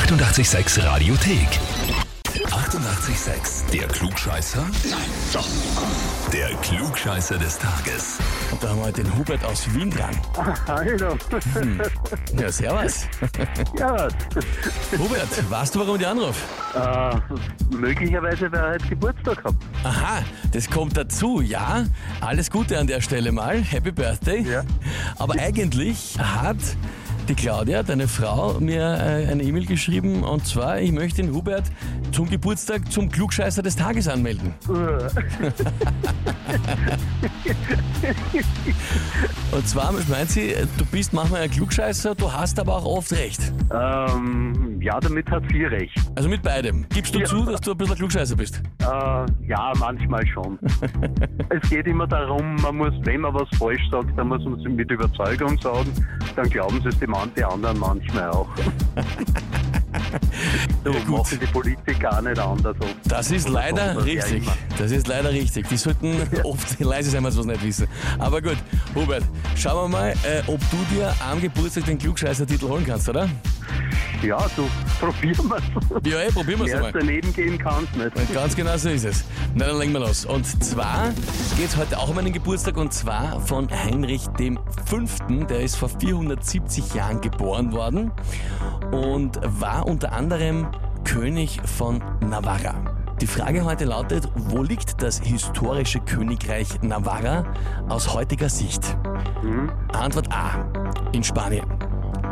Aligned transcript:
886 0.00 0.84
Radiothek. 0.84 1.48
88,6. 2.50 3.70
Der 3.72 3.88
Klugscheißer? 3.88 4.60
Nein, 4.90 5.00
doch. 5.32 5.46
Der 6.30 6.48
Klugscheißer 6.56 7.38
des 7.38 7.58
Tages. 7.58 8.18
Und 8.52 8.62
da 8.62 8.68
haben 8.68 8.84
wir 8.84 8.92
den 8.92 9.16
Hubert 9.16 9.42
aus 9.42 9.72
Wien 9.74 9.90
dran. 9.90 10.14
Hallo. 10.68 11.16
Ja, 12.38 12.52
servus. 12.52 13.06
Ja, 13.78 14.08
Hubert, 14.98 15.50
weißt 15.50 15.74
du, 15.74 15.80
warum 15.80 15.94
ich 15.94 16.00
dich 16.00 16.08
anrufe? 16.08 16.44
äh, 16.74 17.74
möglicherweise, 17.74 18.52
wer 18.52 18.72
heute 18.72 18.86
Geburtstag 18.88 19.42
hat. 19.44 19.54
Aha, 19.82 20.22
das 20.52 20.68
kommt 20.68 20.94
dazu, 20.98 21.40
ja. 21.40 21.84
Alles 22.20 22.50
Gute 22.50 22.78
an 22.78 22.86
der 22.86 23.00
Stelle 23.00 23.32
mal. 23.32 23.62
Happy 23.62 23.92
Birthday. 23.92 24.42
Ja. 24.42 24.62
Aber 25.18 25.34
eigentlich 25.40 26.18
hat 26.18 26.58
die 27.28 27.34
Claudia, 27.34 27.82
deine 27.82 28.06
Frau, 28.08 28.60
mir 28.60 28.80
äh, 28.82 29.30
eine 29.30 29.42
E-Mail 29.42 29.66
geschrieben 29.66 30.22
und 30.22 30.46
zwar, 30.46 30.80
ich 30.80 30.92
möchte 30.92 31.22
den 31.22 31.34
Hubert 31.34 31.64
zum 32.12 32.28
Geburtstag 32.30 32.90
zum 32.92 33.10
Klugscheißer 33.10 33.62
des 33.62 33.74
Tages 33.76 34.06
anmelden. 34.08 34.54
Und 39.52 39.66
zwar 39.68 39.92
meint 40.08 40.30
sie, 40.30 40.54
du 40.76 40.84
bist 40.86 41.12
manchmal 41.12 41.42
ein 41.42 41.50
Klugscheißer, 41.50 42.14
du 42.14 42.32
hast 42.32 42.58
aber 42.58 42.76
auch 42.76 42.84
oft 42.84 43.12
recht. 43.12 43.40
Ähm, 43.72 44.80
ja, 44.80 44.98
damit 45.00 45.30
hat 45.30 45.42
sie 45.50 45.64
recht. 45.64 45.96
Also 46.14 46.28
mit 46.28 46.42
beidem. 46.42 46.86
Gibst 46.90 47.14
du 47.14 47.20
Ja. 47.20 47.24
zu, 47.24 47.44
dass 47.44 47.60
du 47.60 47.72
ein 47.72 47.78
bisschen 47.78 47.94
ein 47.94 47.98
Klugscheißer 47.98 48.36
bist? 48.36 48.62
Äh, 48.80 48.84
ja, 49.48 49.72
manchmal 49.78 50.26
schon. 50.26 50.58
es 51.48 51.70
geht 51.70 51.86
immer 51.86 52.06
darum, 52.06 52.56
man 52.56 52.76
muss, 52.76 52.92
wenn 53.04 53.22
man 53.22 53.34
was 53.34 53.48
falsch 53.58 53.82
sagt, 53.90 54.16
dann 54.18 54.28
muss 54.28 54.44
man 54.44 54.60
es 54.60 54.64
mit 54.64 54.90
Überzeugung 54.90 55.58
sagen. 55.60 55.90
Dann 56.34 56.48
glauben 56.50 56.80
sie 56.82 56.88
es 56.88 56.98
die, 56.98 57.06
man, 57.18 57.30
die 57.34 57.44
anderen 57.44 57.78
manchmal 57.78 58.30
auch. 58.30 58.48
so 60.84 60.92
Ja, 60.92 60.98
gut. 61.00 61.08
machen 61.18 61.38
die 61.40 61.46
Politiker 61.46 62.16
auch 62.18 62.20
nicht 62.22 62.38
anders. 62.38 62.76
Das 63.08 63.30
ist 63.30 63.48
leider 63.48 64.04
richtig. 64.04 64.44
Das 64.78 64.90
ist 64.90 65.06
leider 65.08 65.30
richtig. 65.30 65.68
Die 65.68 65.76
sollten 65.76 66.14
oft 66.44 66.78
leise 66.80 67.10
sein, 67.10 67.24
wenn 67.24 67.30
sie 67.32 67.38
was 67.38 67.46
nicht 67.46 67.62
wissen. 67.64 67.86
Aber 68.18 68.40
gut, 68.42 68.56
Hubert, 68.94 69.24
schauen 69.56 69.90
wir 69.90 69.98
mal, 69.98 70.10
äh, 70.24 70.42
ob 70.46 70.60
du 70.70 70.76
dir 70.94 71.12
am 71.30 71.40
Geburtstag 71.40 71.84
den 71.86 71.98
Klugscheißer-Titel 71.98 72.68
holen 72.68 72.84
kannst, 72.86 73.08
oder? 73.08 73.28
Ja, 74.22 74.38
du, 74.56 74.68
probieren 75.00 75.48
wir 75.48 75.56
es. 75.56 76.10
Ja, 76.12 76.18
ey, 76.20 76.32
probieren 76.32 76.58
wir 76.60 76.66
es 76.66 76.72
Mehr 76.72 76.84
als 76.84 76.94
mal. 76.94 77.00
daneben 77.00 77.32
gehen 77.32 77.58
kannst 77.58 77.96
nicht. 77.96 78.34
Ganz 78.34 78.56
genau 78.56 78.76
so 78.76 78.88
ist 78.88 79.04
es. 79.04 79.24
Na, 79.54 79.66
dann 79.66 79.78
legen 79.78 79.92
wir 79.92 80.00
los. 80.00 80.24
Und 80.24 80.44
zwar 80.64 81.10
geht 81.56 81.68
es 81.68 81.76
heute 81.76 81.98
auch 81.98 82.08
um 82.08 82.18
einen 82.18 82.32
Geburtstag 82.32 82.76
und 82.76 82.92
zwar 82.92 83.40
von 83.40 83.68
Heinrich 83.70 84.22
V. 84.86 85.44
Der 85.48 85.60
ist 85.60 85.76
vor 85.76 85.88
470 85.88 86.94
Jahren 86.94 87.20
geboren 87.20 87.72
worden 87.72 88.10
und 88.92 89.38
war 89.60 89.86
unter 89.86 90.12
anderem 90.12 90.68
König 91.04 91.60
von 91.64 92.02
Navarra. 92.20 92.74
Die 93.20 93.26
Frage 93.26 93.64
heute 93.64 93.86
lautet, 93.86 94.28
wo 94.34 94.62
liegt 94.62 95.02
das 95.02 95.20
historische 95.20 96.00
Königreich 96.00 96.82
Navarra 96.82 97.44
aus 97.88 98.12
heutiger 98.12 98.50
Sicht? 98.50 98.82
Mhm. 99.42 99.70
Antwort 99.94 100.30
A 100.32 100.66
in 101.12 101.24
Spanien. 101.24 101.64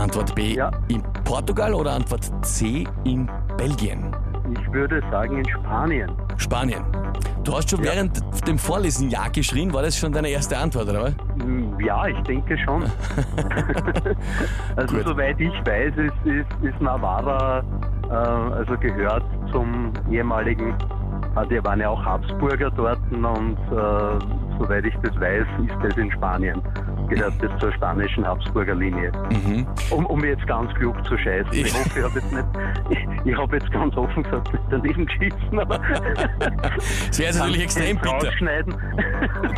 Antwort 0.00 0.34
B 0.34 0.54
Ja. 0.54 0.70
in 0.88 1.02
Portugal 1.24 1.74
oder 1.74 1.92
Antwort 1.92 2.24
C 2.44 2.86
in 3.04 3.28
Belgien? 3.56 4.14
Ich 4.52 4.72
würde 4.72 5.00
sagen 5.10 5.38
in 5.38 5.48
Spanien. 5.48 6.10
Spanien. 6.38 6.82
Du 7.44 7.54
hast 7.54 7.70
schon 7.70 7.84
Ja. 7.84 7.92
während 7.92 8.20
dem 8.48 8.58
Vorlesen 8.58 9.10
Ja 9.10 9.28
geschrien. 9.28 9.72
War 9.72 9.82
das 9.82 9.96
schon 9.98 10.12
deine 10.12 10.28
erste 10.28 10.56
Antwort, 10.58 10.88
oder 10.88 11.02
was? 11.04 11.14
Hm, 11.42 11.78
Ja, 11.80 12.06
ich 12.06 12.18
denke 12.22 12.56
schon. 12.58 12.82
also 14.76 14.96
Gut. 14.96 15.06
soweit 15.06 15.38
ich 15.40 15.52
weiß, 15.64 15.92
ist, 15.96 16.26
ist, 16.26 16.64
ist 16.64 16.80
Navarra, 16.80 17.62
äh, 18.08 18.12
also 18.14 18.76
gehört 18.78 19.24
zum 19.52 19.92
ehemaligen, 20.10 20.70
äh, 21.36 21.46
die 21.50 21.62
waren 21.64 21.80
ja 21.80 21.88
auch 21.90 22.04
Habsburger 22.04 22.70
dort 22.70 22.98
und 23.12 23.56
äh, 23.70 24.24
soweit 24.58 24.84
ich 24.84 24.94
das 25.02 25.18
weiß, 25.20 25.46
ist 25.66 25.76
das 25.82 25.96
in 25.96 26.10
Spanien. 26.12 26.60
Gehört 27.10 27.34
das 27.42 27.50
zur 27.60 27.72
spanischen 27.72 28.24
Habsburger 28.26 28.74
Linie. 28.74 29.12
Mhm. 29.30 29.66
Um, 29.90 30.06
um 30.06 30.24
jetzt 30.24 30.46
ganz 30.46 30.72
klug 30.74 30.94
zu 31.06 31.18
scheißen. 31.18 31.52
Ich 31.52 31.74
hoffe, 31.74 31.98
ich 31.98 32.04
habe 32.04 32.20
jetzt 32.20 32.32
nicht, 32.32 32.46
ich, 32.90 33.32
ich 33.32 33.36
habe 33.38 33.56
jetzt 33.56 33.70
ganz 33.72 33.96
offen 33.96 34.22
gesagt, 34.22 34.52
nicht 34.52 34.64
daneben 34.70 35.06
geschissen, 35.06 35.58
aber 35.58 35.80
Das 37.08 37.18
wäre 37.18 37.34
natürlich 37.38 37.62
extrem 37.62 37.96
bitter. 37.98 38.30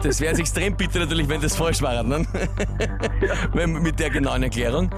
Das 0.03 0.21
wäre 0.21 0.31
jetzt 0.31 0.41
extrem 0.41 0.75
bitter 0.77 1.01
natürlich, 1.01 1.29
wenn 1.29 1.41
das 1.41 1.55
falsch 1.57 1.83
war. 1.83 2.03
Ne? 2.03 2.25
Wenn- 3.53 3.73
Mit 3.83 3.99
der 4.01 4.11
genauen 4.11 4.43
Erklärung. 4.43 4.91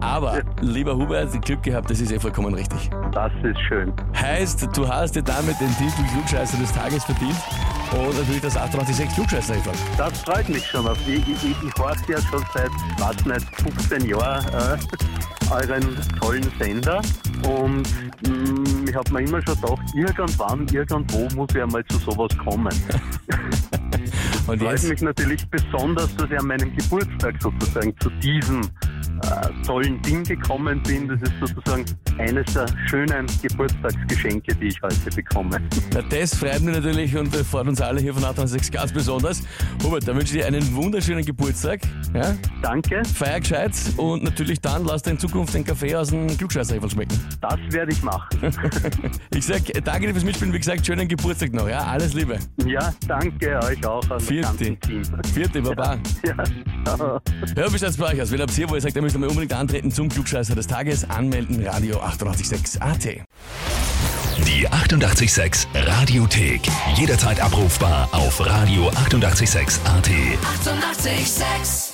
Aber, 0.00 0.40
lieber 0.60 0.94
Hubert, 0.96 1.40
Glück 1.42 1.62
gehabt, 1.62 1.90
das 1.90 2.00
ist 2.00 2.12
eh 2.12 2.18
vollkommen 2.18 2.54
richtig. 2.54 2.90
Das 3.12 3.32
ist 3.42 3.60
schön. 3.68 3.92
Heißt, 4.20 4.68
du 4.76 4.86
hast 4.88 5.16
dir 5.16 5.22
damit 5.22 5.60
den 5.60 5.68
Titel 5.76 6.02
Klugscheißer 6.12 6.58
des 6.58 6.72
Tages 6.72 7.04
verdient 7.04 7.36
und 7.92 8.18
natürlich 8.18 8.40
das 8.40 8.56
886 8.56 9.14
klugscheißer. 9.14 9.54
Das 9.98 10.20
freut 10.22 10.48
mich 10.48 10.66
schon. 10.66 10.86
Auf 10.86 10.98
ich 11.06 11.18
ich, 11.28 11.44
ich, 11.44 11.56
ich 11.62 11.74
horche 12.02 12.12
ja 12.12 12.20
schon 12.20 12.44
seit, 12.54 12.70
weiß 12.98 13.24
nicht, 13.26 13.62
15 13.62 14.08
Jahren 14.08 14.46
äh, 14.54 15.52
euren 15.52 15.96
tollen 16.20 16.52
Sender 16.58 17.02
und 17.44 17.82
mh, 18.26 18.88
ich 18.88 18.94
habe 18.94 19.12
mir 19.12 19.20
immer 19.20 19.42
schon 19.42 19.54
gedacht, 19.60 19.82
irgendwann, 19.94 20.66
irgendwo 20.68 21.28
muss 21.34 21.48
ich 21.54 21.62
einmal 21.62 21.84
zu 21.86 21.98
sowas 21.98 22.30
kommen. 22.38 22.72
Und 24.48 24.60
Freut 24.60 24.82
mich 24.82 25.00
natürlich 25.00 25.48
besonders, 25.50 26.16
dass 26.16 26.28
ich 26.28 26.36
an 26.36 26.48
meinem 26.48 26.74
Geburtstag 26.76 27.40
sozusagen 27.40 27.94
zu 28.00 28.10
diesem 28.10 28.62
äh, 29.22 29.66
tollen 29.66 30.00
Ding 30.02 30.24
gekommen 30.24 30.82
bin. 30.82 31.08
Das 31.08 31.20
ist 31.22 31.32
sozusagen 31.40 31.84
eines 32.18 32.52
der 32.54 32.66
schönen 32.86 33.26
Geburtstagsgeschenke, 33.42 34.54
die 34.56 34.66
ich 34.66 34.82
heute 34.82 35.10
bekomme. 35.14 35.60
na, 35.94 36.02
das 36.02 36.34
freut 36.34 36.60
mich 36.62 36.74
natürlich 36.74 37.16
und 37.16 37.34
äh, 37.34 37.44
freut 37.44 37.68
uns 37.68 37.80
alle 37.80 38.00
hier 38.00 38.14
von 38.14 38.24
886 38.24 38.72
ganz 38.72 38.92
besonders. 38.92 39.42
Hubert, 39.82 40.06
da 40.06 40.14
wünsche 40.14 40.36
ich 40.36 40.42
dir 40.42 40.46
einen 40.46 40.74
wunderschönen 40.74 41.24
Geburtstag. 41.24 41.80
Ja? 42.14 42.34
Danke, 42.62 43.02
Feier 43.14 43.40
gescheit 43.40 43.72
und 43.96 44.22
natürlich 44.22 44.60
dann 44.60 44.84
lass 44.84 45.02
dir 45.02 45.12
in 45.12 45.18
Zukunft 45.18 45.54
den 45.54 45.64
Kaffee 45.64 45.94
aus 45.94 46.08
dem 46.08 46.26
klugscheißer 46.36 46.76
schmecken. 46.88 47.18
das 47.40 47.58
werde 47.70 47.92
ich 47.92 48.02
machen. 48.02 48.28
Ich 49.34 49.46
sag 49.46 49.68
äh, 49.70 49.80
danke 49.80 50.06
dir 50.06 50.12
fürs 50.12 50.24
Mitspielen. 50.24 50.52
Wie 50.52 50.58
gesagt, 50.58 50.86
schönen 50.86 51.08
Geburtstag 51.08 51.52
noch. 51.52 51.68
Ja, 51.68 51.80
alles 51.84 52.14
Liebe. 52.14 52.38
Ja, 52.66 52.92
danke 53.08 53.58
euch 53.64 53.84
auch 53.86 54.02
Vierte. 54.20 54.76
Vierte 55.32 55.62
Baba. 55.62 55.98
Ja, 56.24 56.34
ciao. 56.44 56.71
Ja, 56.84 57.72
wie 57.72 57.78
schaut's 57.78 57.96
bei 57.96 58.12
euch 58.12 58.22
aus? 58.22 58.30
Wenn 58.30 58.38
ihr 58.38 58.42
habt 58.42 58.52
hier, 58.52 58.68
wo 58.68 58.74
ihr 58.74 58.80
sagt, 58.80 58.96
ihr 58.96 59.02
müsst 59.02 59.18
mal 59.18 59.28
unbedingt 59.28 59.52
antreten 59.52 59.90
zum 59.90 60.08
Klugscheißer 60.08 60.54
des 60.54 60.66
Tages, 60.66 61.08
anmelden, 61.08 61.64
Radio 61.66 62.00
886 62.00 62.82
AT. 62.82 63.04
Die 64.46 64.68
88,6 64.68 65.66
Radiothek. 65.74 66.62
Jederzeit 66.96 67.40
abrufbar 67.40 68.08
auf 68.12 68.40
radio886.at. 68.40 70.08
88,6. 70.08 71.12
Eighty-eight, 71.12 71.26
sex. 71.26 71.91